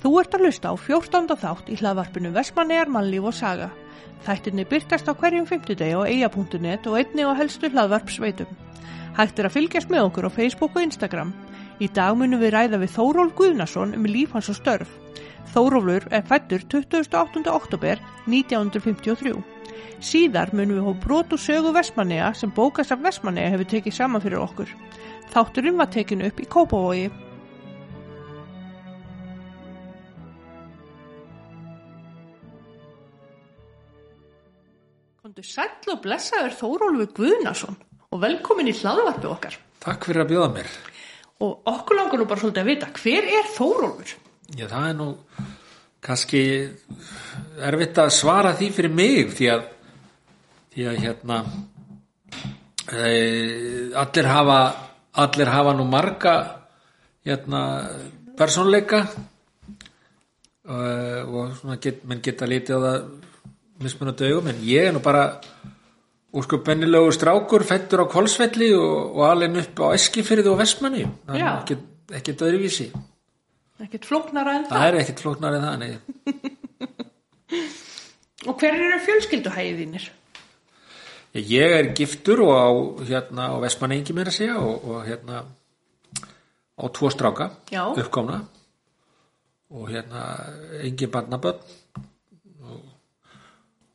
[0.00, 1.34] Þú ert að hlusta á 14.
[1.42, 3.68] þátt í hlaðvarpinu Vestmannegar mannlíf og saga.
[4.24, 8.48] Þættinni byrtast á hverjum fymtudegi á eia.net og einni á helstu hlaðvarpsveitum.
[9.18, 11.34] Hægt er að fylgjast með okkur á Facebook og Instagram.
[11.84, 14.90] Í dag munum við ræða við Þórólf Guðnason um líf hans og störf.
[15.52, 17.44] Þórólfur er fættur 28.
[17.52, 19.36] oktober 1953.
[20.00, 24.24] Síðar munum við hóð brot og sögu Vestmannega sem bókast af Vestmannega hefur tekið saman
[24.24, 24.72] fyrir okkur.
[25.34, 27.10] Þátturinn var tekinu upp í Kópavogi.
[35.46, 37.78] Sæll og blessaður Þórólfur Guðnason
[38.10, 39.56] og velkomin í hlaðvarpi okkar.
[39.80, 40.74] Takk fyrir að bjóða mér.
[41.40, 44.14] Og okkur langar nú bara svolítið að vita, hver er Þórólfur?
[44.58, 45.08] Já, það er nú
[46.00, 46.42] kannski
[47.60, 49.66] erfitt að svara því fyrir mig því að,
[50.74, 51.40] því að hérna
[52.90, 53.10] e,
[54.00, 54.60] allir hafa
[55.20, 56.34] allir hafa nú marga
[57.26, 57.62] hérna
[58.38, 59.04] persónleika
[60.64, 60.78] e,
[61.26, 63.29] og svona get, menn geta litið á það
[63.84, 65.22] mismunandi augum en ég er nú bara
[66.32, 71.02] úr sko bennilegu strákur fættur á Kolsvelli og, og alveg upp á Eskifyrði og Vestmanni
[71.06, 71.10] er
[71.56, 71.84] ekkert,
[72.20, 72.86] ekkert öðruvísi
[73.80, 74.86] Ekkert flóknara en það það.
[74.86, 75.92] er ekkert flóknar en það nei.
[78.48, 80.04] Og hver eru fjölskylduhæðið þínir?
[81.30, 82.68] ég er giftur og á
[83.06, 85.34] hérna á Vestmanni engi meira að segja og, og hérna
[86.80, 87.84] á tvo stráka Já.
[87.94, 88.36] uppkomna
[89.70, 90.20] og hérna
[90.82, 91.66] engin barnaböld og,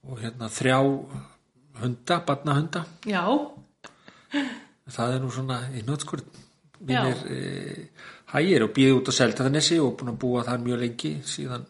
[0.05, 0.77] og hérna þrjá
[1.81, 2.81] hunda, barnahunda.
[3.07, 3.23] Já,
[4.91, 6.25] það er nú svona í nötskurð
[6.85, 7.33] mínir e,
[8.33, 11.11] hægir og býði út á Seltaðanesi og búin að búa þar mjög lengi.
[11.25, 11.63] Síðan,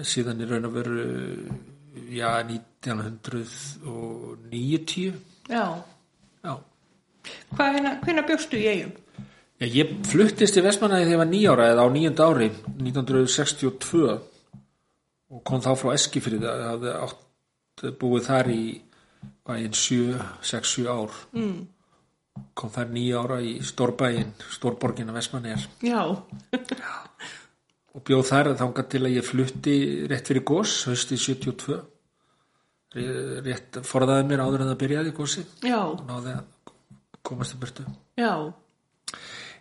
[0.00, 0.96] síðan í raun og veru
[2.10, 5.14] já, 1990
[5.50, 5.66] já.
[6.44, 6.54] já.
[7.56, 8.94] Hvenær bjóstu í eigum?
[9.60, 12.48] já ég fluttist í Vestmannaði þegar ég var nýjára eða á nýjönda ári
[12.80, 14.14] 1962
[15.30, 17.20] og kom þá frá Eskifrið það hafði átt
[18.00, 18.62] búið þar í
[19.50, 21.14] einn 6-7 ár.
[21.34, 21.64] Mm.
[22.54, 26.04] kom þar nýja ára í Stórbæin Stórborgina Vestmannaðir Já,
[27.90, 29.74] og bjóð þar þangað til að ég flutti
[30.08, 31.80] rétt fyrir gós, hösti 72
[32.94, 36.72] Ré- rétt forðaði mér áður en það byrjaði gósi já, og náði að
[37.26, 37.84] komast í burtu.
[38.18, 38.32] Já,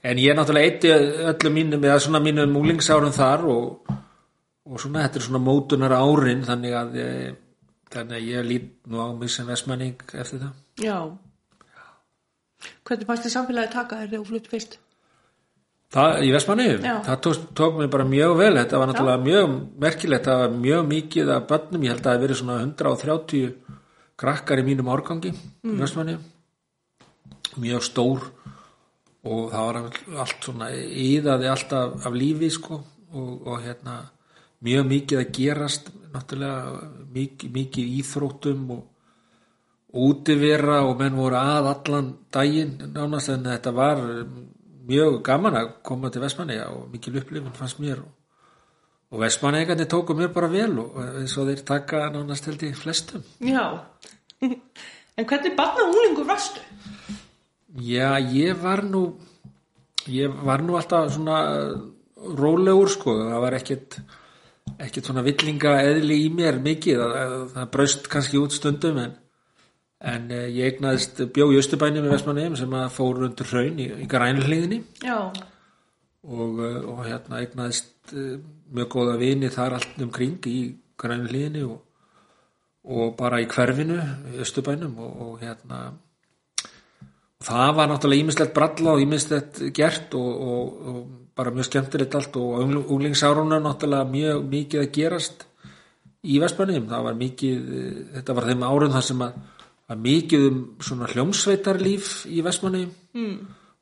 [0.10, 0.94] en ég náttúrulega eitti
[1.34, 3.92] öllum mínum eða svona mínum múlingsárum þar og,
[4.66, 7.38] og svona þetta er svona mótunar árin þannig að ég,
[7.94, 10.54] þannig að ég lít nú á mig sem vestmanning eftir það.
[10.84, 10.98] Já.
[12.88, 14.80] Hvernig fannst þið samfélagi taka þér þegar þú flutt fyrst?
[15.90, 16.96] Það, í Vestmanniðum, Já.
[17.08, 20.84] það tók, tók mér bara mjög vel, þetta var náttúrulega mjög merkilegt, það var mjög
[20.92, 23.80] mikið af börnum, ég held að það hafi verið svona 130
[24.22, 26.28] krakkar í mínum árgangi í Vestmanniðum,
[27.64, 28.28] mjög stór
[29.26, 29.80] og það var
[30.24, 32.80] allt svona íðaði alltaf af lífi sko.
[33.10, 34.04] Og, og hérna
[34.62, 42.14] mjög mikið að gerast, náttúrulega mikið, mikið íþróttum og útivera og menn voru að allan
[42.34, 44.02] daginn nánast en þetta var
[44.90, 48.12] mjög gaman að koma til Vestmanneja og mikil upplifin fannst mér og,
[49.14, 53.26] og Vestmanneigandi tóku mér bara vel og eins og þeir taka nánast held í flestum
[53.40, 53.66] Já.
[55.20, 56.62] En hvernig barna unglingur varstu?
[57.76, 59.18] Já, ég var nú
[60.08, 61.42] ég var nú alltaf svona
[62.16, 64.00] rólegur sko, það var ekkit
[64.86, 69.14] ekkit svona villinga eðli í mér mikið, það, það braust kannski út stundum en,
[70.14, 73.88] en eh, ég eignaðist bjó í Östubænum í Vestmanneum sem að fór undir hraun í,
[74.04, 75.20] í grænhlíðinni Já,
[76.24, 78.36] og, uh, og hérna eignaðist uh,
[78.76, 80.60] mjög góða vini þar allt um kring í
[81.00, 81.80] grænu hlýðinni og,
[82.90, 83.98] og bara í hverfinu
[84.34, 85.82] í Östubænum og, og hérna
[87.40, 91.02] og það var náttúrulega ímislegt bralla og ímislegt gert og, og, og
[91.40, 95.46] bara mjög skemmtilegt allt og unglingsárunum náttúrulega mjög mikið að gerast
[96.28, 99.38] í Vestbænum, það var mikið eh, þetta var þeim árun þar sem að
[99.90, 103.38] var mikið um svona hljómsveitarlíf í Vestbænum mm.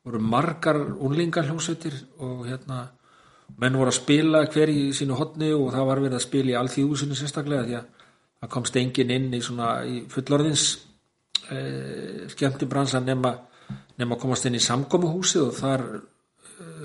[0.06, 2.84] voru margar unlingar hljómsveitir og hérna
[3.58, 6.60] menn voru að spila hver í sínu hotni og það var verið að spila í
[6.62, 7.88] alþjóðusinu sérstaklega því að
[8.38, 10.68] það komst enginn inn í svona í fullorðins
[11.50, 13.34] eh, skemmtibransa nema,
[13.98, 15.86] nema að komast inn í samkomuhúsið og þar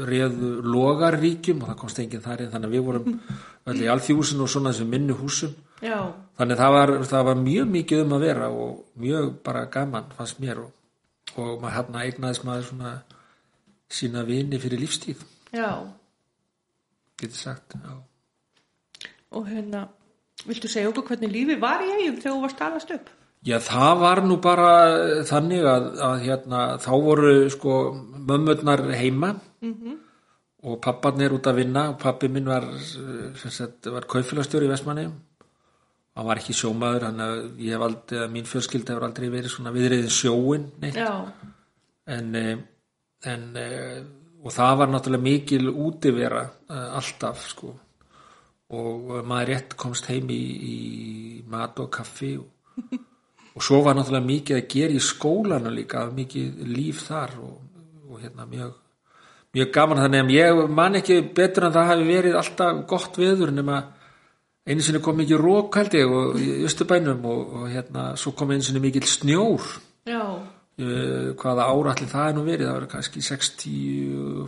[0.09, 3.15] réðu logarríkjum og það komst enginn þar inn þannig að við vorum
[3.73, 5.99] öll í alþjóðusinu og svona þessum minnu húsum já,
[6.39, 10.13] þannig að það var, það var mjög mikið um að vera og mjög bara gaman
[10.19, 10.71] fannst mér og,
[11.37, 12.93] og maður hérna eignaðist maður svona
[13.93, 15.25] sína vini fyrir lífstíð
[15.57, 15.71] já.
[17.21, 17.97] getur sagt já.
[19.33, 19.87] Og hérna,
[20.45, 23.13] viltu segja okkur hvernig lífi var í eigum þegar þú varst alast upp?
[23.43, 24.73] Já, það var nú bara
[25.27, 27.79] þannig að, að hérna, þá voru sko
[28.29, 29.35] mömmurnar heima.
[29.63, 29.99] -hmm.
[30.63, 35.11] og papparnir út að vinna og pappi minn var, eh, var kaufélagstjóri í Vestmanni
[36.15, 37.07] hann var ekki sjómaður
[37.59, 40.97] hef aldrei, mín fjölskylda hefur aldrei verið svona viðriðin sjóin neitt.
[40.97, 41.25] Já,
[42.17, 42.59] en, eh,
[43.25, 44.03] en eh,
[44.43, 47.73] og það var náttúrulega mikil útivera eh, alltaf sko.
[48.73, 50.43] Og maður rétt komst heim í,
[50.73, 50.77] í
[51.53, 52.33] mat og kaffi.
[52.41, 52.49] Og,
[53.57, 57.59] og svo var náttúrulega mikið að gera í skólanu líka mikið líf þar og,
[58.23, 58.73] og hérna mjög
[59.53, 59.99] mjög gaman.
[60.07, 63.77] Þannig að ég man ekki betur en það hafi verið alltaf gott veður nema
[64.67, 68.51] einu sinni kom mikið rók held ég og í Östubænum og, og hérna svo kom
[68.55, 69.63] einu sinni mikið snjór.
[70.07, 74.47] Já, uh, hvaða ára allir það er nú verið það var kannski 64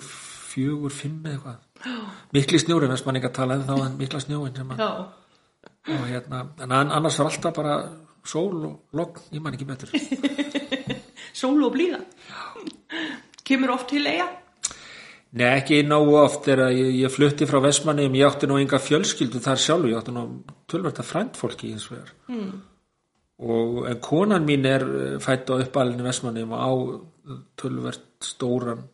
[0.94, 1.58] 5 eða eitthvað.
[2.32, 4.88] Mikli snjóri, þess mann ekki að tala en þá en mikla snjóin sem já,
[5.98, 7.74] og hérna, en an- annars var alltaf bara
[8.24, 9.90] sól og logn, ég man ekki betur.
[11.34, 11.98] Sól og blíða.
[13.44, 14.30] Kemur oft til eiga?
[15.34, 19.42] Nei, ekki nógu oft þegar ég, ég flutti frá Vestmanni ég átti nú enga fjölskyldu
[19.42, 20.22] þar sjálfu ég átti nú
[20.70, 22.14] tölvert að frændfólki hins vegar.
[22.30, 22.52] Mm.
[23.44, 26.70] og en konan mín er eh, fætt á uppalinn í Vestmanni og á
[27.58, 28.84] tölvert stóran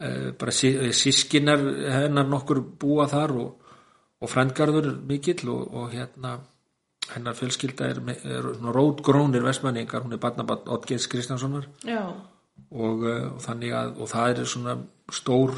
[0.00, 1.64] eh, bara sí, sískinar
[1.96, 3.72] hennar nokkur búa þar og,
[4.20, 6.36] og frændgarður mikill og, og hérna
[7.14, 11.66] hennar fjölskylda er, er rótgrónir Vestmanningar, hún er barnabarn Oddgeis Kristjánssonar.
[11.88, 12.04] Já,
[12.70, 14.76] og, uh, og þannig að og það er svona
[15.10, 15.54] stór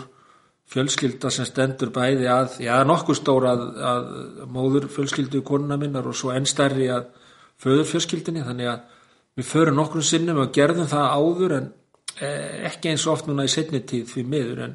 [0.72, 4.06] fjölskylda sem stendur bæði að já, nokkuð stór að, að
[4.52, 7.10] móður fjölskyldu konuna minnar og svo enn stærri að
[7.60, 8.87] föður fjölskyldinni þannig að
[9.38, 11.69] við förum nokkrum sinnum og gerðum það áður en
[12.20, 14.75] eh, ekki eins og oft núna í setni tíð því miður en,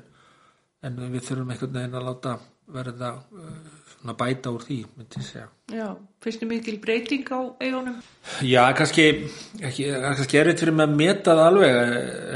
[0.86, 2.38] en við þurfum einhvern veginn að láta
[2.78, 5.88] verða svona bæta úr því myndi ég segja já,
[6.24, 7.98] finnst þið mikil breyting á eigunum?
[8.46, 9.08] Já, kannski,
[9.62, 11.80] ekki, kannski erfitt fyrir mig að meta það alveg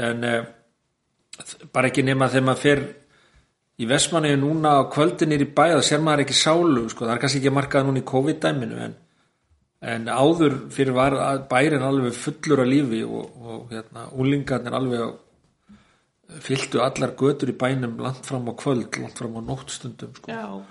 [0.08, 0.50] en eh,
[1.72, 2.84] bara ekki nema þegar maður fer
[3.82, 7.22] í Vestmanni núna á kvöldinir í bæ það sér maður ekki sálu, sko, það er
[7.24, 8.94] kannski ekki markað núna í COVID-dæminu en,
[9.94, 15.20] en áður fyrir var að bærin alveg fullur af lífi og, og hérna, úlingarnir alveg
[16.42, 20.32] fylltu allar götur í bænum langt fram á kvöld, langt fram á nóttstundum sko.
[20.32, 20.62] Já,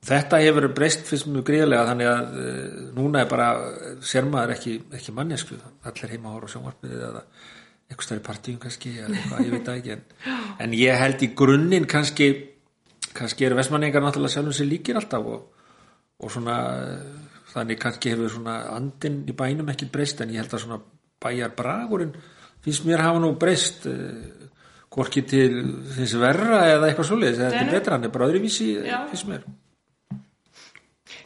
[0.00, 3.48] Þetta hefur breyst fyrst mjög gríðlega þannig að uh, núna er bara
[4.00, 7.24] sér maður ekki, ekki mannesku allir heima að horfa á sjónvarpið eða
[7.90, 10.02] eitthvað stærri partíum kannski eitthvað, ég veit það ekki en,
[10.64, 12.28] en ég held í grunninn kannski
[13.16, 15.40] kannski eru vestmanningar náttúrulega sjálfum sér líkir alltaf og,
[16.22, 17.00] og svona eh,
[17.50, 20.78] þannig kannski hefur svona andinn í bænum ekki breyst en ég held að svona
[21.20, 22.14] bæjar bragurinn
[22.62, 24.46] finnst mér hafa nú breyst uh,
[24.90, 25.64] hvorki til
[25.96, 28.70] þess verra eða eitthvað svoleiðis, þetta er betra hann er bara öðruvísi
[29.10, 29.44] finnst mér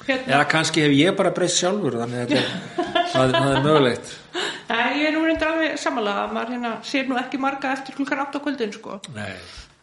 [0.09, 4.13] hérna, Eða kannski hef ég bara breyst sjálfur þannig að þetta það, er- mögulegt
[4.71, 7.95] Nei, ég er nú reyndar alveg samanlega að maður hérna sér nú ekki marga eftir
[7.99, 8.99] klukkan 8 á kvöldin, sko.
[9.15, 9.35] Nei,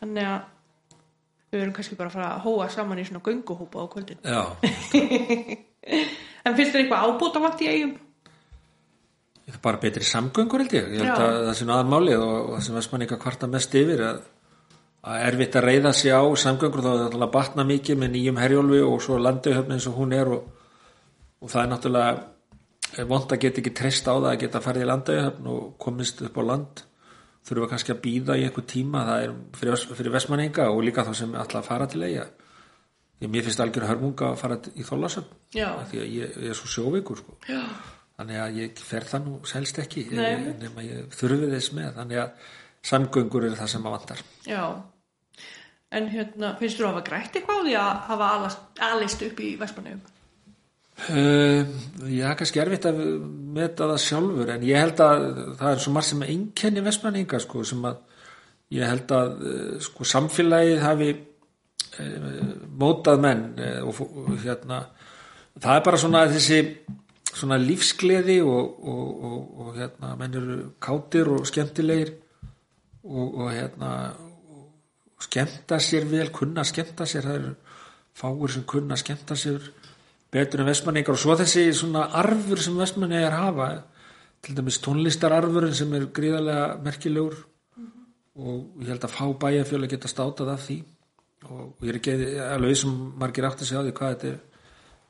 [0.02, 0.40] Þannig að
[1.52, 4.20] við erum kannski bara að fara að hóa saman í svona gönguhópa á kvöldin.
[4.24, 4.42] já
[6.46, 7.94] En finnst þér eitthvað ábúta vant í eigum?
[9.62, 12.64] Bara betri samgöngur held ég Ég held að það sé nú aðmálið og, og það
[12.68, 14.41] sem veist mann eitthvað kvarta mest yfir að, að
[15.02, 18.82] erfitt að reyða sig á samgöngur þá er það að batna mikið með nýjum herjólfi
[18.86, 20.44] og svo landauhöfni eins og hún er og,
[21.42, 24.90] og það er náttúrulega vond að geta ekki treyst á það að geta farið í
[24.92, 26.84] landauhöfn og komist upp á land.
[27.42, 31.16] Þurfa kannski að býða í einhver tíma það er fyrir, fyrir vestmanninga og líka þá
[31.18, 32.28] sem alltaf að fara til eiga
[33.22, 35.66] Ég mér finnst algjör hörmunga að fara í Þólasöfn því
[36.02, 37.36] að ég, ég er svo sjóveikur sko.
[38.18, 40.56] Þannig að ég fer það nú selst ekki Nei.
[40.58, 41.92] nema ég þurfi þess með.
[42.00, 42.48] Þannig að
[42.86, 44.64] samgöngur er það sem að vantar Já.
[45.92, 49.42] En hérna, finnst þú að hafa grætt eitthvað á því að hafa alast, alist upp
[49.44, 50.02] í Vestmanneum?
[51.10, 51.66] uh,
[52.12, 53.02] Já, kannski erfitt að
[53.58, 55.28] meta það sjálfur en ég held að
[55.60, 58.00] það er svo margt sem að einkenni vestmanninga sko, sem að
[58.78, 62.42] ég held að uh, sko, samfélagið hafi uh,
[62.82, 64.86] mótað menn uh, og hérna
[65.60, 66.64] það er bara svona þessi
[67.32, 72.16] svona lífsgleði og, og, og, og hérna menn eru kátir og skemmtilegir
[73.04, 73.92] og, og hérna
[75.18, 77.54] og skemmta sér vel, kunna að skemmta sér það eru
[78.18, 79.72] fáir sem kunna að skemmta sér
[80.32, 83.72] betur en vestmanningar og svo þessi svona arfur sem vestmanningar hafa
[84.42, 87.36] til dæmis tónlistararfurinn sem er gríðarlega merkilegur
[88.42, 90.78] og ég held að fá bæjarfjölu að geta státað af því.
[91.52, 92.16] Og ég er ekki
[92.46, 94.40] alveg sem margir átti sig á því hvað þetta er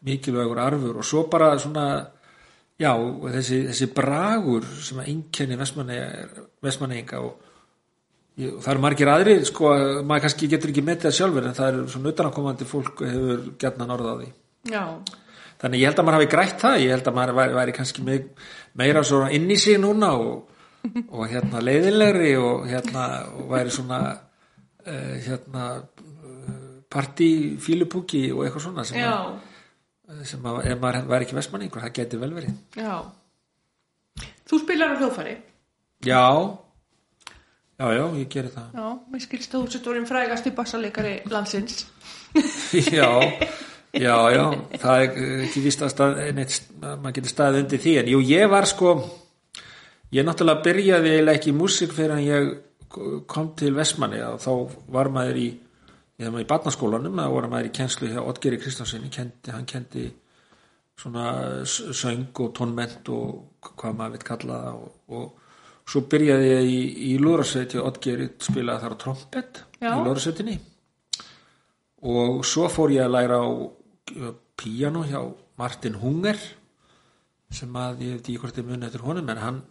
[0.08, 0.98] mikilvægur arfur.
[0.98, 1.86] Og svo bara svona
[2.82, 2.92] já,
[3.36, 7.51] þessi, þessi bragur sem að einkenni vestmanninga og
[8.42, 9.72] ég, það eru margir aðrir sko,
[10.08, 14.14] maður kannski getur ekki metið það sjálfur en það eru svona utanakomandi fólk hefur á
[14.22, 14.30] því
[14.72, 14.84] Já.
[15.62, 18.06] þannig ég held að maður hafi grætt það ég held að maður væri, væri kannski
[18.08, 18.18] me,
[18.78, 20.50] meira svona inn í sig núna og,
[21.10, 23.08] og hérna leiðinlegri og hérna
[23.38, 25.70] og væri svona uh, hérna
[26.92, 31.98] partí, fílupúki og eitthvað svona sem, að, sem að ef maður væri ekki vestmanningur, það
[32.02, 32.96] geti vel verið já.
[34.52, 35.38] Þú spilar á hljóðfæri.
[36.04, 36.26] já
[37.82, 41.86] já, já, ég geri það Já, mér skilst að þú sett vorin frægasti bassaleikari landsins.
[43.00, 43.10] já,
[43.98, 44.44] já, já
[44.84, 48.14] það er eh, ekki víst að, stað, neitt, að maður getur staðið undir því en
[48.14, 48.94] jú, ég var sko
[50.14, 52.52] ég náttúrulega byrjaði eiginlega ekki í músík fyrir en ég
[53.32, 54.52] kom til Vestmanni og þá
[54.92, 58.60] var maður í ég það maður í barnaskólanum, þá var maður í kenslu hjá Oddgeri
[58.62, 60.10] Kristjánsinni, kendi, hann kendi
[61.02, 61.28] svona
[61.66, 65.41] söng og tónment og hvað maður veit kalla það og, og
[65.92, 66.80] svo byrjaði ég í,
[67.12, 69.92] í lúðrasveit hjá Oddgeri, spilaði þar á trompet Já.
[69.92, 70.58] í lúðrasveitinni
[72.12, 75.20] og svo fór ég að læra á uh, píano hjá
[75.60, 76.40] Martin Hunger
[77.52, 79.62] sem að ég veit ekki hvort ég muni eftir honum en hann,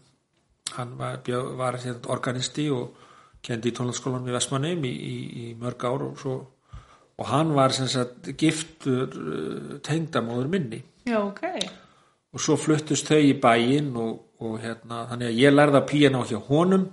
[0.77, 1.23] hann var,
[1.59, 1.81] var
[2.13, 3.07] organisti og
[3.43, 6.39] kendi í tónlaskólanum í Vestmannheim í, í, í mörg ár og svo
[7.21, 11.45] og hann var sem sagt giftur uh, tengdamóður minni Já, ok.
[12.33, 16.23] og svo fluttust þau í bæinn og, og hérna, þannig að ég lærði að píana
[16.29, 16.87] hjá honum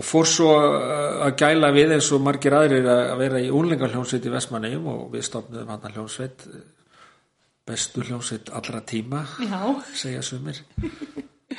[0.00, 3.50] og fór svo uh, að gæla við eins og margir aðrir að að vera í
[3.54, 6.62] únlengar hljónsveit í Vestmanneum og við stopnum hann hljónsveit eh,
[7.68, 9.60] bestu hljónsveit allra tíma Já,
[9.94, 10.62] segja sumir.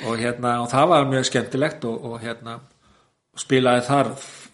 [0.06, 2.56] Og hérna og það var mjög skemmtilegt og, og hérna
[3.38, 4.10] spilaði þar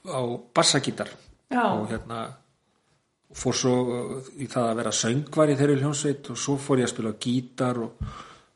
[0.09, 0.21] á
[0.55, 1.11] bassagítar.
[1.55, 2.27] Og hérna
[3.39, 3.75] fór svo
[4.41, 7.21] í það að vera söngvar í þeirri hljónsveit og svo fór ég að spila á
[7.23, 8.11] gítar og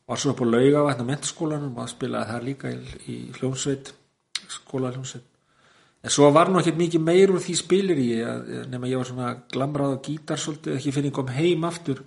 [0.09, 3.93] var svo upp á laugavætna mentaskólanum og spilaði þar líka í, í hljónsveit
[4.51, 5.29] skóla hljónsveit
[6.03, 9.35] en svo var nú ekkert mikið meir úr því spilir ég nema ég var svona
[9.53, 12.03] glamrað á gítar svolítið ekki fyrir ég kom heim aftur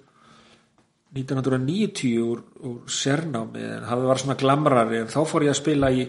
[1.16, 5.92] 1990 úr, úr sérnámi en það var svona glamrari en þá fór ég að spila
[5.96, 6.08] í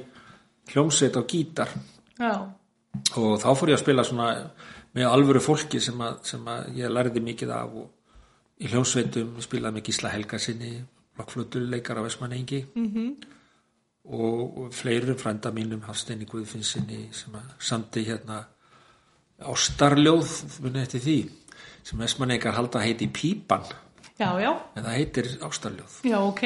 [0.72, 1.70] hljómsveit á gítar.
[2.18, 2.32] Já,
[3.14, 4.30] og þá fór ég að spila svona
[4.96, 9.76] með alvöru fólki sem að, sem að ég lærði mikið af og í hljómsveitum spilaði
[9.76, 10.72] með Gísla Helga sinni
[11.16, 13.10] blokkflutuleikar á Vestmanengi -hmm.
[14.04, 18.44] og, fleirum frænda mínum Hafsteini Guðfinnsinni sem sandi hérna
[19.40, 21.18] ástarljóð muni eftir því
[21.84, 23.66] sem Vestmanengar halda heiti Pípan.
[24.16, 25.96] Já, já, en það heitir ástarljóð.
[26.08, 26.42] Já, ok.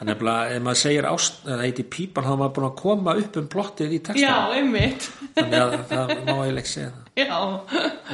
[0.00, 3.14] þannig að ef maður segir ást, að það heitir Pípan þá maður búin að koma
[3.20, 5.06] upp um plottið í textan Já, einmitt.
[5.36, 7.04] þannig að það má ég ekki segja það.
[7.22, 7.38] Já,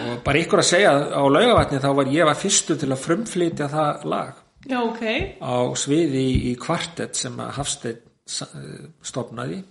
[0.04, 3.70] og bara ykkur að segja á laugavatni þá var ég var fyrstur til að frumflytja
[3.72, 5.02] það lag já, ok.
[5.40, 9.62] á sviði í, kvartett sem að Hafsteinn sa- eh, stofnaði.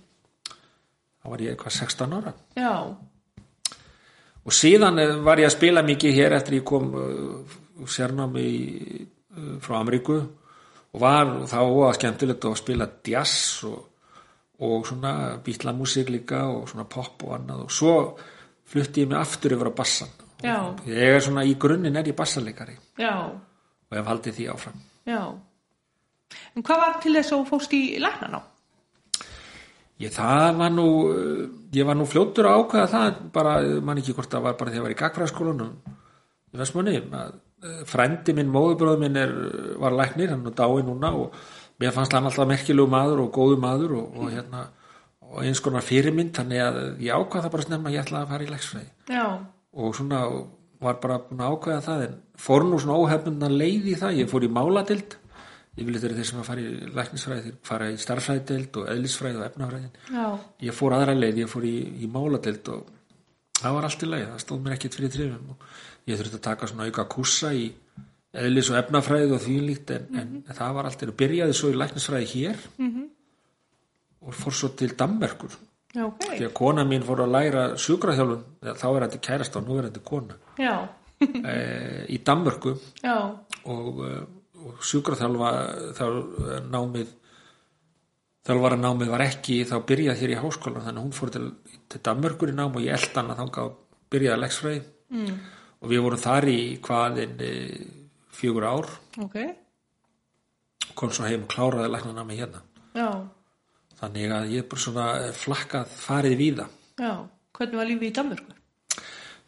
[1.20, 2.32] Þá var ég eitthvað 16 ára.
[2.56, 2.72] Já,
[4.40, 9.06] og síðan eh, var ég að spila mikið hér eftir ég kom uh, sérnámi í,
[9.60, 10.18] frá Ameríku.
[10.90, 13.84] Og var þá að skemmtilegt að spila jazz og,
[14.64, 17.66] og svona bítlamúsík líka og svona pop og annað.
[17.68, 17.94] Og svo
[18.70, 20.10] flutti ég mig aftur yfir á bassan
[20.42, 20.56] já,
[20.86, 23.12] ég er svona í grunninn er ég bassalegari já,
[23.90, 25.22] og hef haldið því áfram já.
[26.54, 28.40] En hvað var til þess að fóst í læknan á?
[30.00, 31.44] ég það var nú uh,
[31.74, 33.54] ég var nú fljótur að ákveða það bara,
[33.84, 35.72] man ekki hvort það var bara þegar ég var í gagfræðaskólanum
[36.50, 39.34] í Vestmanni að uh, frændi minn, móðurbróður minn er,
[39.82, 41.36] var læknir, hann er dái núna og
[41.80, 44.68] mér fannst hann alltaf merkilegu maður og góðu maður og, og hérna
[45.30, 48.32] og eins konar fyrirmynd, þannig að ég ákvað það bara snemma að ég ætlaði að
[48.32, 49.20] fara í læksfræði
[49.80, 50.24] og svona
[50.80, 54.20] var bara búin að ákveða það en fór nú svona óhefnundan leið í það.
[54.22, 55.16] Ég fór í máladild.
[55.78, 59.38] Ég vil þetta þeir sem að fara í læknisfræði þeir fara í starfræðidild og eðlisfræði
[59.38, 60.24] og efnafræðin já,
[60.66, 62.90] ég fór aðra leið, ég fór í, í máladild og
[63.60, 65.64] það var allt í leið það stóð mér ekkert fyrir trefum og
[66.10, 67.70] ég þurfti að taka svona auka kursa í
[68.42, 71.78] eðlis og efnafræði og því líkt en, en það var allt, ég byrjaði svo í
[71.78, 73.08] læknisfræði hér -hmm.
[74.26, 75.54] og fór svo til Dammerkur
[75.94, 76.26] já, ok.
[76.26, 79.88] því að kona mín fór að læra sjúkraþjálfun, þá er þetta kærast á nú er
[79.88, 80.36] þetta kona.
[80.60, 80.74] Já,
[81.52, 81.56] e,
[82.10, 82.74] í Danmörku.
[83.04, 83.16] Já,
[83.64, 84.20] og, eh,
[84.60, 85.50] og sjúkraþjálfa
[85.98, 86.04] þá
[86.70, 87.16] námið
[88.46, 91.46] þjálfara námið var ekki þá byrjað hér í háskólan þannig að hún fór til,
[91.92, 94.80] til Danmörkur í nám og ég eld hana þangað og byrjaði leksfræði.
[95.10, 95.38] Mm.
[95.82, 97.40] og við vorum þar í hvaðin
[98.36, 98.88] fjögur ár.
[99.24, 99.36] Ok.
[100.94, 102.60] kom svo heim og kláraði lækna námið hérna.
[102.94, 103.08] Já,
[104.00, 106.66] þannig að ég er bara svona flakkað farið víða
[107.00, 107.12] já.
[107.60, 108.56] Hvernig var lífið í Danmörku?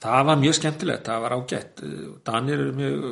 [0.03, 1.83] Það var mjög skemmtilegt, það var ágætt.
[2.27, 3.05] Danir eru mjög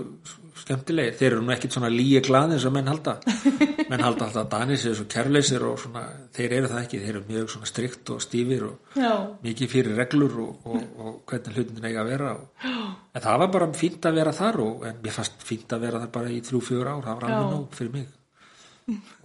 [0.59, 1.15] skemmtilegir.
[1.21, 3.15] Þeir eru nú ekkit svona líi glaði eins og menn halda.
[3.91, 6.03] Menn halda alltaf að Danir séu svo kærleysir og svona,
[6.35, 7.01] þeir eru það ekki.
[7.05, 9.13] Þeir eru mjög svona strikt og stífir og Já,
[9.47, 12.33] mikið fyrir reglur og, og, og hvernig hlutin eiga að vera.
[12.35, 12.71] Og,
[13.15, 16.03] en það var bara fínt að vera þar og en mér fannst fínt að vera
[16.05, 17.05] þar bara í þrjú, fjögur ár.
[17.07, 18.11] Það var alveg nóg fyrir mig.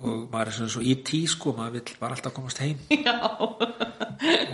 [0.01, 2.79] Og maður er svona svo í tí sko, maður vill bara alltaf komast heim.
[3.45, 3.61] og,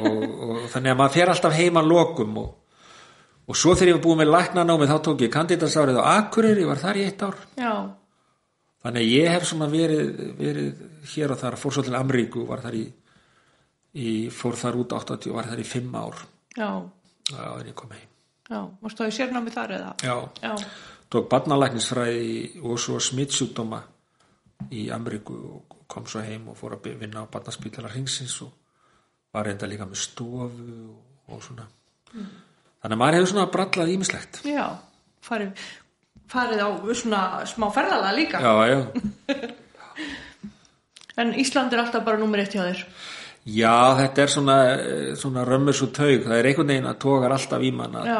[0.08, 2.78] og þannig að maður fer alltaf heim að lokum og,
[3.48, 6.82] og svo þegar ég var búið með læknanámi þá tók ég kandidatsárið á Akureyri, var
[6.82, 7.42] þar í eitt ár.
[7.60, 7.74] Já,
[8.86, 12.64] þannig að ég hef svona verið, verið hér og þar, fór svo til Amríku var
[12.64, 12.86] þar í,
[13.98, 16.24] í fór þar út 80 og var þar í 5 ár.
[16.58, 16.72] Já,
[17.32, 18.08] já, en ég kom heim.
[18.52, 19.92] Já, varstu það í sérnámi þar eða?
[20.04, 20.56] já, Já,
[21.12, 23.80] tók barnalæknisfræði og svo smittsjúkdóma
[24.72, 28.52] í Ameríku og kom svo heim og fór að vinna á barnaspítalar hingsins og
[29.34, 30.98] var reynda líka með stofu og,
[31.32, 31.66] og svona.
[32.12, 34.66] Þannig að maður hefur svona brallað ímislegt já,
[35.24, 35.66] farið,
[36.32, 38.42] farið á svona smá ferðalega líka.
[38.44, 38.80] já, já,
[41.20, 42.82] En Ísland er alltaf bara nummer eitt hjá þér.
[43.52, 44.56] já, þetta er svona,
[45.20, 48.20] svona römmur svo taug, það er einhvern veginn að tógar alltaf í mann að Já,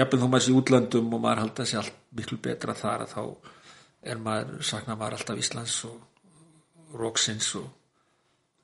[0.00, 3.22] jafnvel þó maður sé útlöndum og maður halda sér allt miklu betra þar að þá
[4.06, 7.66] er maður, saknar maður alltaf Íslands og róksins og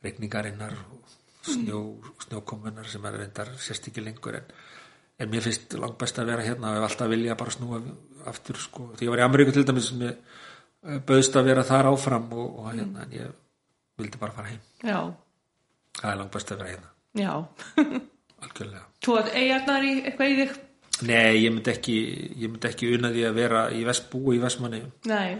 [0.02, 1.80] regningarinnar og snjó,
[2.22, 4.48] snjókomunar sem er reyndar sérst ekki lengur en,
[5.18, 7.82] en mér finnst langt best að vera hérna og hef alltaf vilja bara snúa
[8.30, 11.66] aftur sko, því ég var í Ameríku til dæmis sem ég eh, bauðst að vera
[11.66, 13.38] þar áfram og, og hérna en ég
[13.98, 14.62] vildi bara fara heim.
[14.82, 15.00] Já,
[16.00, 17.32] það er langt best að vera hérna, já.
[18.42, 18.84] algjörlega.
[19.02, 20.60] Þú að eigarnar í eitthvað í þig?
[21.02, 21.96] Nei, ég myndi ekki,
[22.38, 24.82] ég myndi ekki unna því að vera í vest, búi í vestmanni.
[25.10, 25.30] Nei,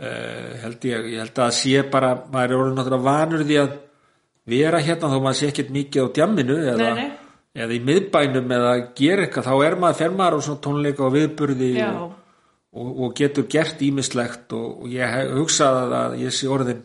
[0.00, 3.58] uh, held ég, ég held að það sé bara maður er orðin náttúrulega vanur því
[3.60, 3.74] að
[4.50, 7.36] vera hérna þó maður sé ekkert mikið á djamminu eða, Nei, nei.
[7.62, 11.14] eða í miðbænum eða gera eitthvað, þá er maður, fer maður á svona tónleika og
[11.14, 12.16] viðburði og,
[12.72, 16.82] og, og getur gert ímislegt og, og ég hef hugsað að ég sé orðin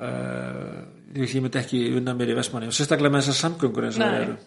[0.00, 0.80] uh,
[1.18, 4.20] ég myndi ekki unna mér í vestmanni og sérstaklega með þessar samgöngur eins og það
[4.22, 4.38] eru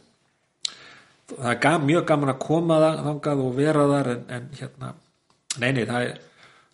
[1.34, 4.94] það er gam, mjög gaman að koma það, þangað og vera þar en, en hérna,
[5.64, 6.20] nei nei það er,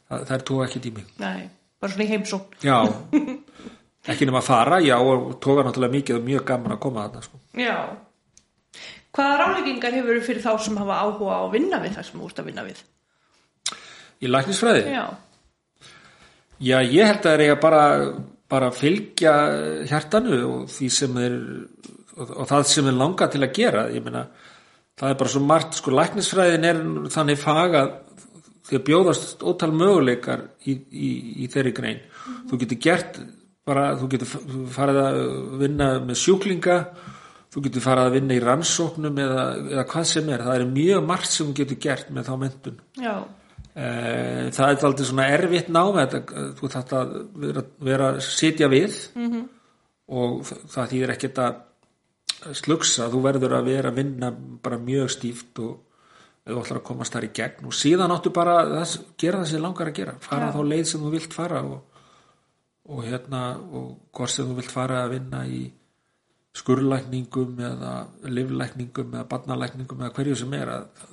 [0.10, 1.42] það, það er tóa ekki tími nei,
[1.82, 2.62] bara svona í heimsókn.
[2.68, 2.78] já,
[4.12, 7.26] ekki nema að fara já og tóka náttúrulega mikið og mjög gaman að koma þarna
[7.28, 7.42] sko.
[7.60, 7.76] Já.
[9.12, 12.28] Hvaða ráleikingar hefur fyrir þá sem hafa áhuga á að vinna við það sem þú
[12.30, 12.82] ert að vinna við?
[14.22, 15.06] í læknisfræði, Já,
[16.62, 17.84] já ég held að það er eiga bara,
[18.54, 19.32] bara að fylgja
[19.90, 21.38] hjartanu og því sem er
[22.18, 24.26] og, og það sem er langa til að gera ég meina,
[25.00, 26.82] það er bara svo margt sko læknisfræðin er
[27.14, 27.92] þannig fag að
[28.68, 31.10] því að bjóðast ótal möguleikar í, í,
[31.44, 32.04] í þeirri grein.
[32.48, 33.18] Þú getur gert
[33.68, 34.30] bara, þú getur
[34.72, 35.18] farið að
[35.60, 36.78] vinna með sjúklinga
[37.52, 39.44] þú getur farið að vinna í rannsóknum eða,
[39.74, 42.78] eða hvað sem er, það er mjög margt sem þú getur gert með þá mentun
[43.02, 43.16] já,
[43.72, 46.20] Eh, það er aldrei svona erfitt nám þetta,
[46.58, 49.44] þú þarft að vera, vera að sitja við -hmm.
[50.12, 51.62] og það þýðir ekkert að
[52.58, 54.32] slugsa, þú verður að vera að vinna
[54.64, 55.80] bara mjög stíft og
[56.42, 59.62] þú ætlar að komast þar í gegn og síðan áttu bara að gera það sem
[59.62, 60.54] langar að gera fara Já.
[60.56, 62.00] þá leið sem þú vilt fara og,
[62.90, 65.62] og hérna og hvort sem þú vilt fara að vinna í
[66.58, 67.94] skurlækningum eða
[68.28, 71.12] livlækningum eða barnalækningum eða hverju sem er að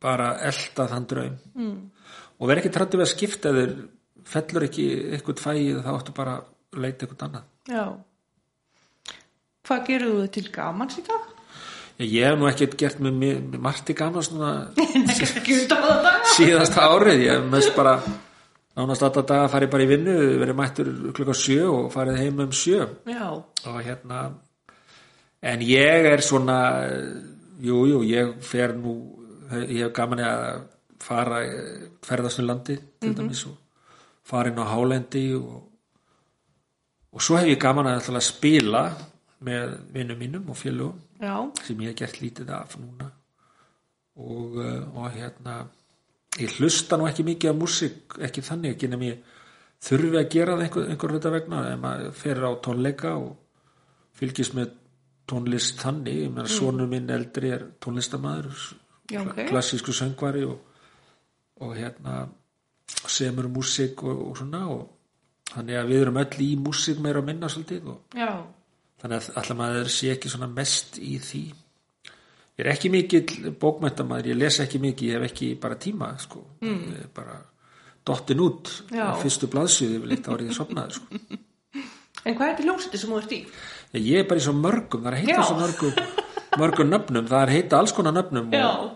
[0.00, 1.78] bara elda þann draum mm.
[2.38, 3.74] og verð ekki trættu við að skipta þeir
[4.28, 4.86] fellur ekki
[5.16, 7.84] eitthvað fæið þá áttu bara að leita eitthvað annað já.
[9.68, 11.34] Hvað gerðu þú til gamans í dag?
[11.98, 16.26] ég, hef nú ekkert gert með, með, margt í gaman svona Ekki undan það dag?
[16.36, 17.96] síðasta árið ég hef mest bara
[18.78, 22.54] nánast alltaf daga farið bara í vinnu verið mættur klukka sjö og farið heim um
[22.54, 24.28] sjö Já, og hérna
[25.42, 26.58] en ég er svona
[27.62, 28.94] jú, jú, ég fer nú
[29.66, 30.44] ég hef gaman að
[31.02, 31.42] fara
[32.06, 33.56] ferðast um landi til dæmis og
[34.28, 35.62] fara inn á hálendi og,
[37.10, 38.84] og svo hef ég gaman að, að spila
[39.44, 43.10] með vinnum mínum og félugum já, sem ég hef gert lítið af núna.
[44.18, 45.58] Og, eh, og hérna
[46.38, 49.36] ég hlusta nú ekki mikið af músík ekki þannig, ekki nefnir ég
[49.88, 53.36] þurfi að gera það einhver, einhver hluta vegna ef maður fer á tónleika og
[54.18, 54.74] fylgist með
[55.28, 58.66] tónlist þannig, ég meina sonu minn eldri er tónlistamæður
[59.08, 59.40] Já, ok.
[59.48, 60.58] klassísku söngvari og,
[61.64, 62.26] og hérna
[63.08, 64.86] semur músík og, og svona og
[65.52, 68.30] þannig að við erum öll í músík meira að minna svolítið og já,
[69.02, 71.42] þannig að allar maður sé ekki svona mest í því
[72.58, 76.44] ég er ekki mikill bókmæntamaður, ég les ekki mikið ég hef ekki bara tíma sko.
[76.60, 77.10] mm.
[77.14, 77.38] bara
[78.08, 79.12] dottin út Já.
[79.12, 81.20] á fyrstu blaðsjöðu yfir litt árið sopnaður sko.
[82.26, 83.36] En hvað er þetta ljósiti sem þú ert í?
[83.94, 85.44] ég, ég er bara í svo mörgum, það er að heita Já.
[85.46, 86.16] svo mörgum
[86.58, 88.88] mörgum nöfnum, það er að heita alls konar nöfnum og,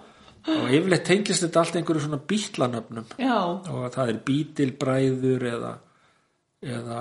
[0.50, 5.72] og yfirleitt tengist þetta allt einhverju svona bítlanöfnum já, og það er bítilbræður eða,
[6.62, 7.00] eða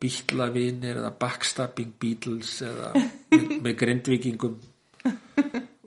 [0.00, 2.92] bítlavinir eða backstabbing beatles eða
[3.32, 4.58] með, með grindvikingum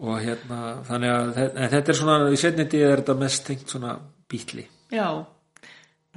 [0.04, 1.30] og hérna þannig að
[1.76, 3.96] þetta er svona í setnindi er þetta mest tengt svona
[4.30, 5.08] bítli já.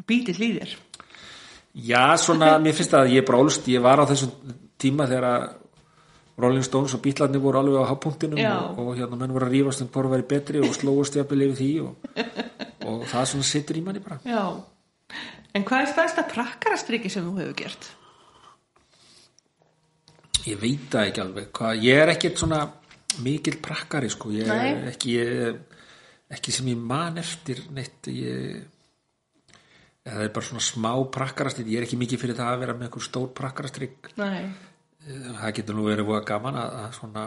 [0.06, 0.72] Bítið líðir.
[1.72, 5.46] já svona, mér finnst að ég brólst ég var á þessum tíma þegar að
[6.36, 8.52] Rolling Stones og Beatlarnir voru alveg á hápunktinum Já.
[8.68, 11.56] og, og hérna menn voru að rífast um hvort væri betri og slóast jafnvel yfir
[11.60, 12.10] því og,
[12.84, 14.42] og það svona sittur í manni bara Já.
[15.56, 17.92] En hvað er stærsta prakkarastriki sem þú hefur gert?
[20.46, 21.46] ég veit það ekki alveg.
[21.58, 22.60] Hvað, ég er ekkert svona
[23.24, 25.56] mikill prakkari sko, ég er ekki ég,
[26.36, 28.06] ekki sem ég man eftir neitt.
[28.12, 28.60] Ég
[30.06, 32.88] það er bara svona smá prakkarastrik ég er ekki mikið fyrir það að vera með
[32.88, 34.52] einhver stór prakkarastrik Nei.
[35.02, 37.24] það getur nú verið voða gaman að, að svona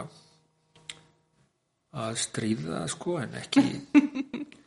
[2.00, 3.66] að stríða sko en ekki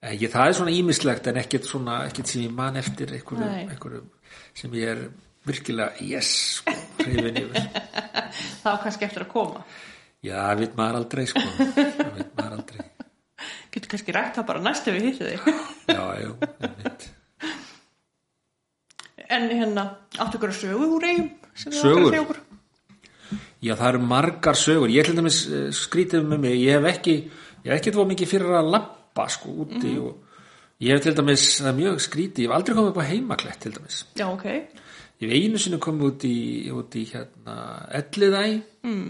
[0.00, 4.06] ekki það er svona ímislegt en ekkert svona ekkert sem ég man eftir einhverjum, einhverjum
[4.56, 5.02] sem ég er
[5.46, 7.68] virkilega yes sko, hrifin yfir
[8.60, 9.62] Það var kannski eftir að koma.
[10.22, 12.84] Já, það veit maður aldrei sko Það veit maður aldrei
[13.74, 15.40] Getur kannski rætt það bara næstu við hittu þig.
[15.96, 16.30] Já, já,
[16.68, 17.08] einmitt
[19.30, 19.84] En hérna,
[20.18, 21.28] áttu ykkur að sögu úr eigum?
[21.54, 21.90] sem Sögur?
[21.90, 22.40] ætlar að segja okkur?
[23.60, 27.14] Já, það eru margar sögur Ég til dæmis eh, skrítið með mig Ég hef ekki,
[27.64, 28.99] ég hef ekki tvo mikið fyrir að lappa
[29.34, 30.26] sko úti og
[30.80, 33.60] ég hef til dæmis, það er mjög skrítið Ég hef aldrei komið upp á heimaklett
[33.60, 34.04] til dæmis.
[34.16, 34.46] Já, ok.
[35.20, 36.36] Ég hef einu sinni komið út í,
[36.72, 37.56] út í hérna
[38.00, 38.44] Elliðæ
[38.88, 39.08] mm.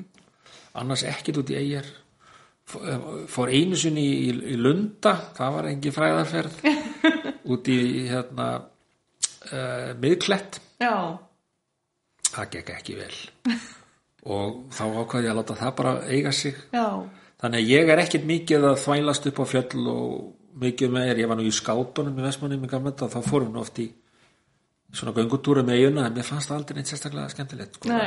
[0.83, 1.91] annars ekkert út í eigjar
[2.71, 6.61] fór einu sinni í, í Lunda það var engi fræðarferð
[7.53, 7.79] út í
[8.11, 10.61] hérna uh, miðklett.
[10.81, 11.19] Já,
[12.31, 13.15] það gekk ekki vel.
[14.31, 16.59] Og þá ákvaði ég að láta það bara eiga sig.
[16.75, 16.87] Já,
[17.41, 20.13] þannig að ég er ekkert mikið að þvælast upp á fjöll og
[20.61, 23.63] mikið með er, ég var nú í skátunum í Vestmanni með gamla þá fórum við
[23.63, 23.89] oft í
[24.93, 27.99] svona göngutúru með eiguna en mér fannst það aldrei neitt sérstaklega skemmtilegt sko.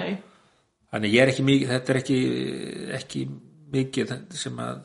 [0.91, 2.17] þannig ég er ekki mikið þetta er ekki,
[2.99, 3.23] ekki
[3.73, 4.83] mikið sem að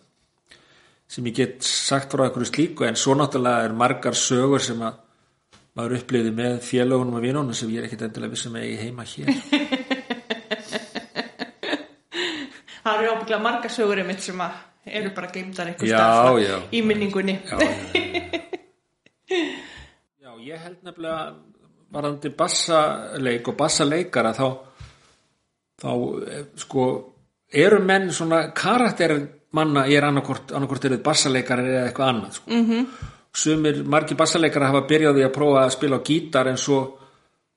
[1.09, 5.01] sem ég get sagt frá einhverju slíku en svo náttúrulega er margar sögur sem að
[5.79, 9.07] maður upplifði með félögunum og vinunum sem ég er ekkit endilega vissum að ég heima
[9.09, 9.29] hér
[12.89, 14.53] það eru ábygglega marga sögur einmitt sem að
[14.99, 16.59] eru bara geimdar einhver Já, stað svona já.
[16.73, 17.37] í minningunni.
[17.45, 18.47] já, já, já.
[20.25, 21.21] já, ég held nefnilega
[21.93, 24.47] varandi bassaleik og bassaleikara þá
[25.79, 25.91] þá
[26.29, 26.87] eh, sko
[27.49, 29.15] eru menn svona karakter
[29.57, 32.51] manna er annarkort, annarkort eru bassaleikar eða eitthvað annað sko.
[32.51, 32.87] mm -hmm.
[33.33, 36.99] sumir margir bassaleikara hafa byrjaði að prófa að spila á gítar en svo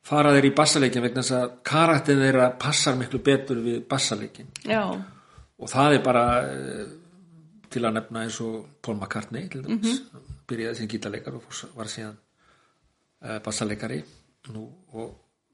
[0.03, 4.97] fara þeir í bassaleikin vegna þess að karakterin þeirra passar miklu betur við bassaleikin Já,
[5.61, 6.85] og það er bara eh,
[7.71, 10.01] til að nefna eins og Paul McCartney til dæmis,
[10.49, 12.17] byrjaði sem gítarleikar og var síðan
[13.45, 14.01] bassaleikari.
[14.51, 14.65] Nú,
[14.97, 15.11] og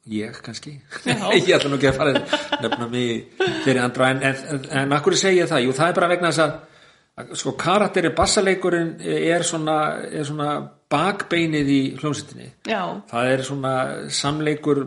[0.07, 0.77] ég kannski.
[1.35, 5.17] Ég ætla nú ekki að fara að nefna mig fyrir andra en, en, en akkur
[5.19, 9.77] segi ég það, jú það er bara vegna þess að, sko karakteri bassaleikurinn er svona,
[10.07, 10.51] er svona
[10.91, 12.53] bakbeinið í hljómsveitinni.
[12.69, 13.73] Já, það er svona
[14.13, 14.83] samleikur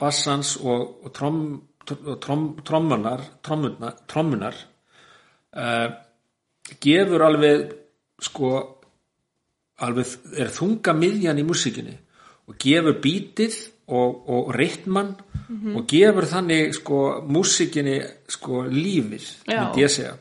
[0.00, 1.42] bassans og, og, trom, og trom,
[1.86, 4.54] trommunar trommunar,
[5.56, 5.88] uh,
[6.82, 7.72] gefur alveg
[8.22, 8.52] sko
[9.82, 11.96] alveg er þunga miðjan í músikinni
[12.48, 13.56] og gefur bítið
[13.92, 15.14] og, og rytman
[15.52, 17.98] og gefur þannig sko músikinni
[18.30, 20.14] sko lífið myndi ég segja.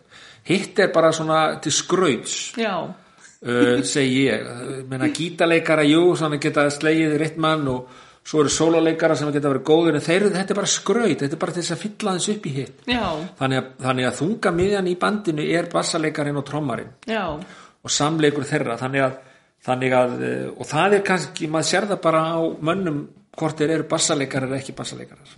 [0.43, 4.47] Hitt er bara svona til skrauts já, uh, segi ég.
[4.89, 9.98] Menna gítarleikara, jú, svona geta slegið rytman og svo eru sóluleikara sem geta verið góður
[9.98, 12.54] en þeir, þetta er bara skraut þetta er bara þess að fylla þess upp í
[12.60, 12.84] hitt.
[13.40, 16.94] Þannig að, þannig að þunga miðjan í bandinu er bassaleikarin og trommarinn.
[17.10, 17.24] Já,
[17.82, 19.18] og samleikur þeirra þannig að,
[19.66, 23.02] þannig að uh, og það er kannski, maður sér það bara á mönnum
[23.40, 25.36] hvort þeir eru bassaleikarar eða ekki bassaleikarar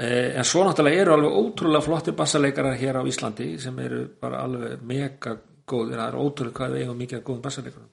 [0.00, 4.44] Eh, en svo náttúrulega eru alveg ótrúlega flottir bassaleikarar hér á Íslandi sem eru bara
[4.46, 5.34] alveg mega
[5.66, 7.88] góðir, það er ótrúlega hvað við eigum mikið góðum bassaleikarum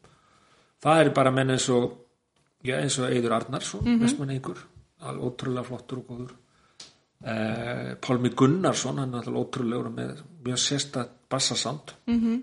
[0.85, 1.87] það er bara menn eins og
[2.63, 4.57] já, eins og Eidur Arnarsson, mm -hmm.
[4.99, 6.33] alveg ótrúlega flottur og góður.
[7.25, 12.41] Eh, Pálmi Gunnarsson hann er ótrúlegur og með mjög sérsta bassasánd mm -hmm.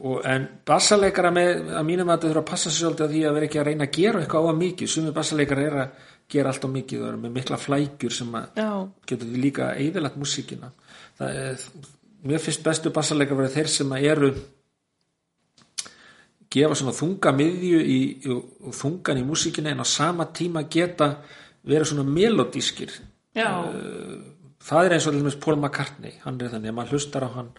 [0.00, 3.24] og en bassaleikara með að mínum að þetta þurfa að passa sér svolítið að því
[3.24, 5.90] að vera ekki að reyna að gera eitthvað á að mikið, sumi bassaleikara er að
[6.28, 8.70] gera allt á mikið og eru með mikla flækjur sem að já,
[9.06, 10.70] getur því líka eðilagt músíkina.
[11.18, 11.58] Það er,
[12.22, 14.34] mér finnst bestu bassaleikar verið þeir sem að eru
[16.54, 17.98] gefa svona þunga miðju í,
[18.30, 21.10] og, þungan í músíkina en á sama tíma geta
[21.66, 22.92] vera svona melodískir
[23.34, 23.50] já,
[24.62, 27.54] það er eins og dæmis Paul McCartney hann er þannig að maður hlustar á hann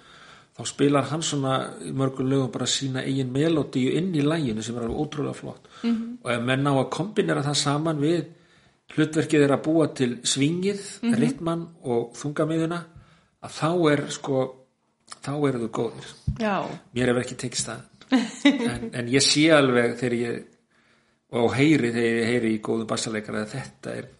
[0.55, 4.77] þá spilar hann svona í mörgum lögum bara sína eigin melodíu inn í læginu sem
[4.77, 5.67] er alveg ótrúlega flott.
[5.81, 6.17] -hmm.
[6.23, 8.25] og ef menn á að kombinera það saman við
[8.95, 11.19] hlutverkið er að búa til svingið, mm -hmm.
[11.19, 12.79] ritman og þungamiðuna
[13.41, 14.55] að þá er sko
[15.21, 16.08] þá eru þau góðir.
[16.39, 20.43] Já, mér hefur ekki tekist það en, en ég sé alveg þegar ég
[21.35, 24.11] og heyri þegar ég heyri í góðum bassaleikara að þetta er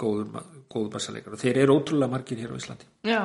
[0.00, 2.88] góður, góður bassaleikar og þeir eru ótrúlega margir hér á Íslandi.
[3.10, 3.22] Já,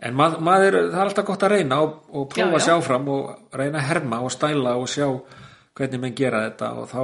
[0.00, 2.66] en mað, maður, það er alltaf gott að reyna og, og prófa Já, að já.
[2.68, 5.08] sjá fram og reyna að herma og stæla og sjá
[5.76, 7.02] hvernig menn gera þetta og þá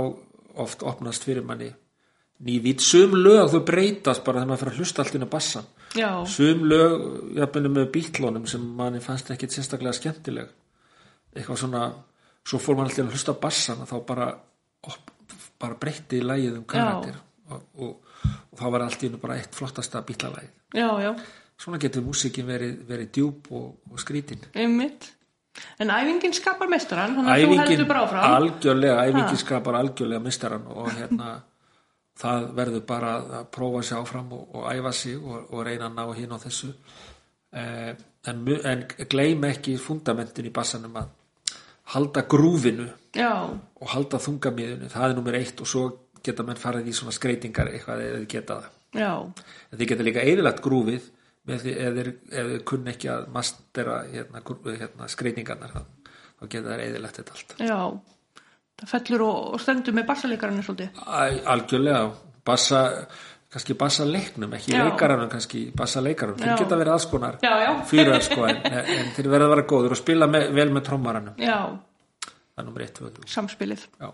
[0.64, 1.68] oft opnast fyrir manni
[2.46, 5.30] ný vít, sum lög þau breytast bara þegar maður fyrir að hlusta allt inn á
[5.32, 7.04] bassan já, sum lög,
[7.38, 10.50] jafnvel með bítlónum sem manni fannst ekkit sérstaklega skemmtileg
[11.36, 11.84] eitthvað svona
[12.46, 14.28] svo fór mann alltaf að hlusta á bassan og þá bara,
[14.86, 15.14] op,
[15.60, 17.18] bara breytti lægið um karakter
[17.50, 18.14] og, og,
[18.52, 21.10] og þá var allt í hennu bara eitt flottasta bítlalægið já, já,
[21.60, 24.42] svona getur músikin verið, verið djúb og, og skrítin.
[24.54, 25.12] Einmitt.
[25.80, 28.32] En æfingin skapar meistaran, þannig að þú heldur bara áfram.
[28.38, 31.30] algjörlega, æfingin skapar algjörlega mistaran og hérna
[32.20, 35.96] það verður bara að prófa sig áfram og, og æfa sig og, og reyna að
[35.96, 36.72] ná hinn á þessu.
[37.56, 37.92] Eh,
[38.28, 41.14] en, en gleym ekki fundamentin í bassanum að
[41.94, 45.84] halda grúfinu Já, og halda þungamiðinu, það er nummer eitt og svo
[46.26, 48.72] geta menn farið í svona skreitingar eitthvað eða þið geta það.
[48.96, 49.12] Já,
[49.70, 51.06] en þið geta líka eðilagt grúfið
[51.46, 57.20] ef þið, þið kunn ekki að mastera hérna, hérna, skreitingarnar þá, þá geta þær eðilagt
[57.20, 57.56] þetta allt.
[57.62, 57.80] Já.
[58.76, 60.98] Það fellur og, og stendur með bassaleikarannu svolítið.
[61.48, 62.00] Algjörlega.
[62.46, 62.80] Bassa,
[63.52, 64.84] kannski bassa leiknum ekki Já.
[64.84, 67.38] leikaranum, kannski bassa leikaranum þeir geta verið aðskonar
[67.90, 71.38] fyrir sko, en, en þeir verða að vera góður og spila með, vel með trommaranum
[71.42, 71.58] Já,
[72.56, 73.86] eitt samspilið.
[74.00, 74.10] Já.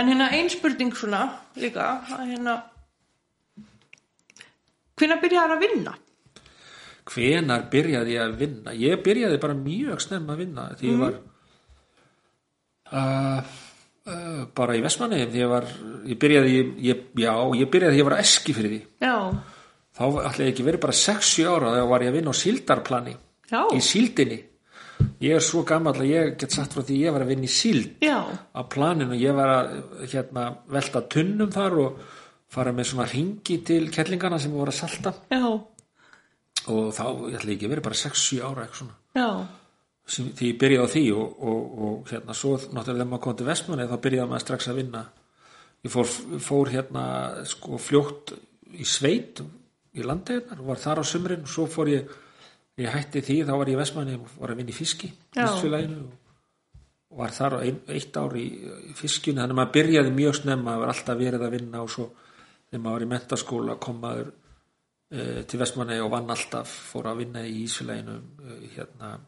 [0.00, 1.22] En hérna ein spurning svona
[1.60, 2.58] líka, að hérna,
[4.98, 5.98] hvenær byrjaði að vinna?
[7.08, 11.16] hvenar byrjaði að vinna ég byrjaði bara mjög snemma að vinna því ég var
[12.92, 13.56] uh, uh,
[14.56, 15.66] bara í Vestmanni ég var,
[16.08, 18.80] ég byrjaði ég, já, ég byrjaði því ég var eski fyrir því.
[19.04, 19.16] Já,
[19.98, 23.16] þá ætlaði ég ekki verið bara 6-7 ára þegar var ég að vinna á síldarplani
[23.50, 24.38] já, í síldinni.
[25.22, 27.52] Ég er svo gammal að ég get satt frá því ég var að vinna í
[27.52, 27.98] síld.
[28.02, 29.72] Já, á planinu, ég var að
[30.10, 32.00] hérna, velta tunnum þar og
[32.50, 35.14] fara með svona ringi til kettlingana sem voru að salta.
[35.30, 35.44] Já,
[36.68, 38.98] og þá ég ætla ekki verið bara 6-7 ára eitthvað svona.
[39.18, 39.28] Já,
[40.08, 43.38] sem, því ég byrjaði á því og, og, og hérna svo náttúrulega þegar maður kom
[43.38, 45.02] til Vestmanni þá byrjaði maður strax að vinna.
[45.86, 47.04] Ég fór, fór hérna
[47.48, 48.32] sko fljótt
[48.74, 49.42] í sveit
[49.98, 52.16] í landeirnar og var þar á sumrin og svo fór ég,
[52.80, 56.16] ég hætti því þá var ég í Vestmanni og var að vinna í fiski og,
[57.18, 58.48] var þar ein, eitt ár í,
[58.90, 59.40] í fiskinu.
[59.40, 62.10] Þannig að maður byrjaði mjög snemma það var alltaf verið að vinna og svo
[62.68, 67.24] þegar maður var í mentaskóla kom maður uh, til Vestmanni og vann alltaf fór að
[67.24, 69.26] vinna í Ísfélaginu uh, hérna uh,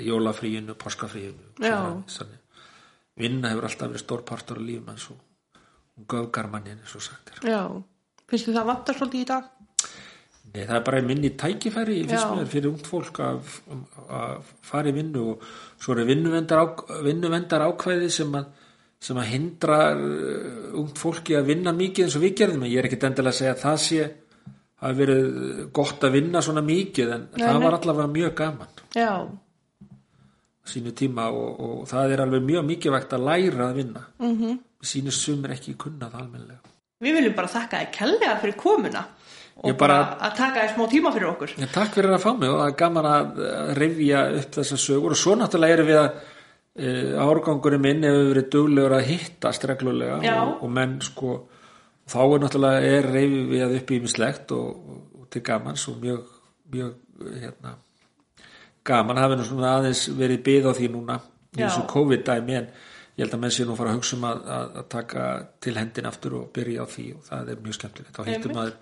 [0.00, 1.78] jólafríinu, páskafríinu Já.
[2.16, 2.66] Þannig,
[3.20, 5.18] vinna hefur alltaf verið stór partur af lífum hans og
[5.96, 7.62] hún göfgar mannin eins og sagt er já.
[8.30, 9.50] Finnst þið það vantar svolítið í dag?
[10.50, 13.52] Nei, það er bara minni tækifæri mér fyrir ungt fólk að,
[14.10, 15.44] að fara í vinnu og
[15.78, 16.66] svo eru vinnuvendar, á,
[17.06, 18.48] vinnuvendar ákvæði sem að,
[18.98, 22.82] sem að hindra uh, ungt fólki að vinna mikið eins og við gerðum en ég
[22.82, 24.08] er ekkit endilega að segja að það sé
[24.80, 25.28] hafi verið
[25.76, 27.64] gott að vinna svona mikið en Nei, það nei.
[27.66, 29.12] var allavega mjög gaman Já,
[30.70, 34.34] sínu tíma og, og það er alveg mjög mikilvægt að læra að vinna mm.
[34.36, 34.58] -hmm.
[34.92, 36.60] sínu sumir ekki kunnað almennilega
[37.00, 39.04] við viljum bara þakka þið kellega fyrir komuna
[39.60, 41.50] og Ég bara- bara að taka þið smá tíma fyrir okkur.
[41.58, 43.40] Já, takk fyrir að fá mig og það er gaman að
[43.76, 46.10] rifja upp þessar sögur og svo náttúrulega erum við að
[46.76, 50.36] e, árgangurinn minn hefur verið duglegur að hittast reglulega Já.
[50.44, 51.34] og, og menn sko
[52.10, 56.22] þá er náttúrulega er rifjað upp í mislegt og, og, og til gamans og mjög,
[56.74, 57.74] mjög hérna,
[58.86, 59.20] gaman.
[59.22, 61.18] Hafi nú svona aðeins verið byð á því núna
[61.56, 62.70] í þessu COVID-dæmi en
[63.18, 65.28] ég held að menn sé nú fara að hugsa um að, að, að taka
[65.62, 68.16] til hendin aftur og byrja á því og það er mjög skemmtilegt.
[68.16, 68.74] Þá hittum maður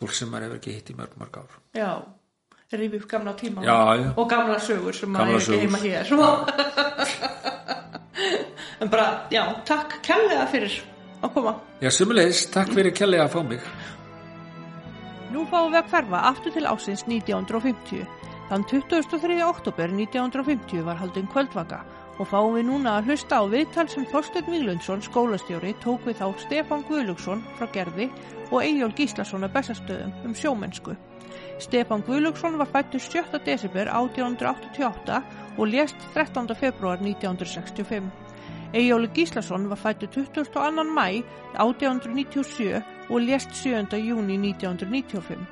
[0.00, 1.58] fólk sem maður hefur ekki hitt í mörg mörg ár.
[1.76, 1.90] Já,
[2.74, 4.08] rífi upp gamla tíma Já, já.
[4.18, 6.04] og gamla sögur sem maður Gamlar er ekki heima hér.
[8.82, 10.82] en bara, já, takk kellega fyrir
[11.24, 11.56] að koma.
[11.82, 13.66] Já, sumulegis, takk fyrir kjærlega að fá mig.
[15.34, 18.04] Nú fáum við að hverfa aftur til ásins 1950.
[18.50, 19.40] Þann 23.
[19.42, 21.80] oktober 1950 var haldin kvöldvaka
[22.20, 26.26] og fáum við núna að hlusta á viðtal sem Þorsteinn Víglundsson, skólastjóri, tók við þá
[26.44, 28.10] Stefán Guðlugsson frá Gerði
[28.50, 30.94] og Eyjól Gíslason af Bessastöðum um sjómennsku.
[31.58, 33.40] Stefán Guðlugsson var fættur 7.
[33.46, 35.22] desember 1888
[35.58, 36.54] og lést 13.
[36.54, 38.23] februar 1965.
[38.72, 40.84] Eyjóli Gíslason var fættur 22.
[40.84, 41.22] mæ
[41.58, 43.98] 1897 og lést 7.
[43.98, 45.46] júni 1995.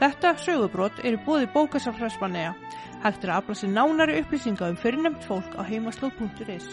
[0.00, 2.54] Þetta sögubrót eru bóði bókasafræsmanega.
[3.04, 6.66] Hægt er að afla sér nánari upplýsinga um fyrirnemt fólk á heimaslóð.is.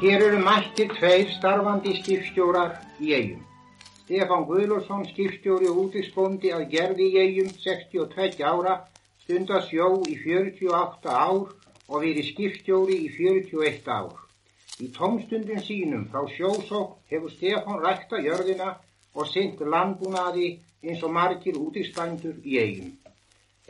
[0.00, 3.49] Hér eru mættir tveir starfandi skipstjórar í eigum.
[4.10, 8.72] Stefán Guðlósson, skipstjóri og útisbóndi að gerði eigum 62 ára,
[9.22, 11.52] stundar sjó í 48 ár
[11.86, 14.16] og verið skipstjóri í 41 ár.
[14.82, 18.72] Í tómstundum sínum frá sjósók hefur Stefán rækta jörðina
[19.14, 20.50] og synt landbúnaði
[20.82, 22.90] eins og margir útistændur í eigum.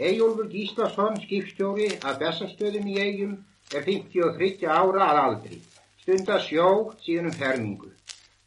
[0.01, 3.37] Ejólfur Gíslason, skipstjóri að Bessastöðum í eigum,
[3.77, 5.61] er 53 ára að aldri.
[6.01, 7.93] Stundar sjó síðan um fermingu.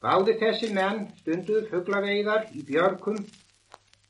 [0.04, 3.22] Báði þessi menn stunduð fugglaveiðar í björgum,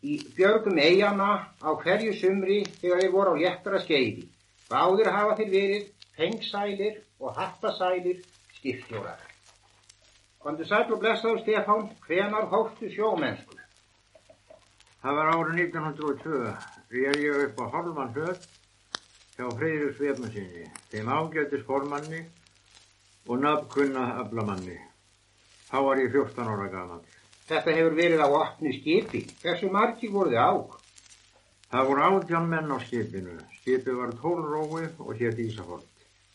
[0.02, 1.28] í björgum eigana
[1.62, 4.24] á hverju sumri þegar þeir voru á léttara skeiði.
[4.72, 5.84] Báðir hafa þeir verið
[6.18, 8.24] fengsælir og hattasælir
[8.56, 9.20] skipstjórar.
[10.42, 13.60] Kondur sæl og blessaðu Stefán, hvenar hóttu sjómennsku?
[15.04, 16.42] Það var árið 1902,
[16.96, 18.40] réð ég upp á halvan höll
[19.36, 22.24] hjá Freyrir Svefnarsinni, þeim ágættis formanni
[23.28, 24.80] og nafnkunna aflamanni.
[25.74, 27.00] Þá var ég 14 ára gaman.
[27.50, 29.24] Þetta hefur verið á opnu skipi.
[29.42, 30.54] Hversu margi voru þið á?
[31.74, 33.40] Það voru átján menn á skipinu.
[33.58, 35.90] Skipið var tólrói og hétt Ísafold.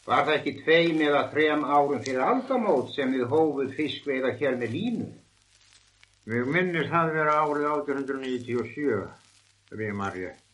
[0.09, 4.75] Var það ekki tveim eða þrem árum fyrir aldamót sem við hófuð fiskveiða hér með
[4.75, 5.09] línu?
[6.27, 9.03] Mér minnist það vera árið 1897,
[9.71, 10.47] ef ég maður rétt.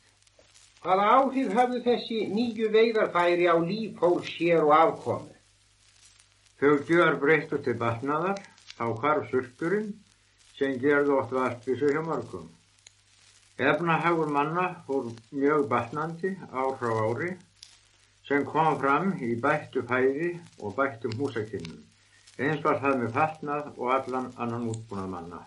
[0.85, 5.33] Hvaða áhrif hafðu þessi nýju veiðarfæri á líf fólks hér og afkomu?
[6.61, 8.45] Þau gjör breyttu til batnaðar,
[8.79, 9.95] þá hvarf surturinn
[10.59, 12.51] sem gerði oft vartvísu hjá mörgum.
[13.59, 17.31] Efnahagur manna fór mjög batnandi ár frá ári
[18.29, 21.81] sem kom fram í bættu fæði og bættum húsakinnum.
[22.39, 25.41] Eins var það með fatnað og allan annan útbúnað manna.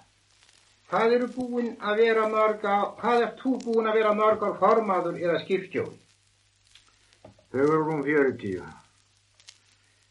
[0.87, 5.41] Hvað eru búin að vera mörga, hvað er þú búin að vera mörgar formaður eða
[5.41, 5.97] skipstjóri?
[7.51, 8.61] Þau eru rúm 40.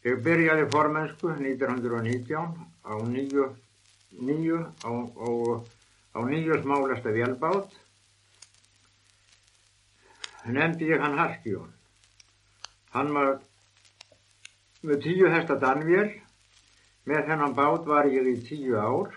[0.07, 2.53] Ég byrjaði formensku 1919
[2.87, 3.47] á nýju,
[4.23, 5.29] nýju, á, á,
[6.15, 7.73] á nýju smálesta vélbát.
[10.47, 11.73] Nefndi ég hann Harkjón.
[12.93, 13.33] Hann var
[14.87, 16.13] með tíu hesta danvél.
[17.07, 19.11] Með þennan bát var ég í tíu ár.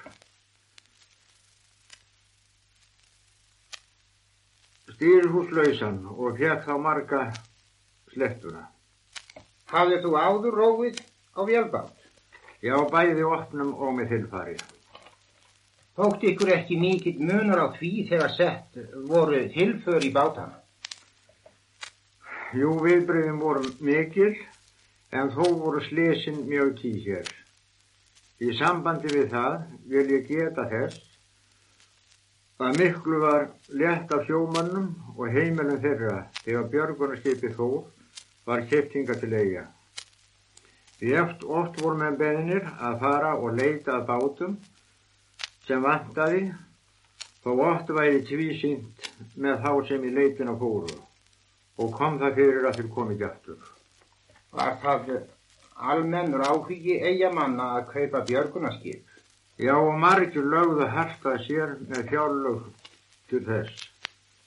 [4.96, 7.24] Stýrhúslausan og fekk þá marga
[8.11, 8.66] slettuna.
[9.70, 11.00] Hafðu þú áður róið
[11.38, 11.96] á vélbát?
[12.61, 14.56] Já, bæði opnum og með þilfari.
[15.96, 18.80] Þótti ykkur ekki mikill munur á því þegar sett
[19.11, 20.59] voru tilför í bátana?
[22.56, 24.33] Jú, viðbröðum voru mikil,
[25.14, 27.30] en þó voru slesin mjög tíð hér.
[28.42, 29.56] Í sambandi við það
[29.92, 31.06] vil ég geta þess
[32.61, 33.46] að miklu var
[33.80, 37.68] lett af sjómannum og heimilum þeirra þegar björgunarskipi þó
[38.46, 39.66] var kiptinga til eiga.
[41.00, 44.57] Við oft, oft vorum með beðinir að fara og leita að bátum
[45.66, 46.42] sem vantaði
[47.44, 49.09] þó oft væri tvísýnt
[49.40, 50.98] með þá sem í leitina fóru
[51.81, 53.61] og kom það fyrir að þeir komi ekki aftur.
[54.53, 55.12] Var það
[55.90, 59.07] almennur áhugi eigamanna að kaupa björgunarskip?
[59.61, 62.66] Já og margir lögðu hartað sér með fjárlög
[63.33, 63.87] til þess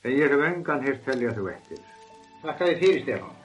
[0.03, 1.81] en ég hef engan hirt telja þú eftir.
[2.43, 3.42] Þakka þið fyrir Stefán.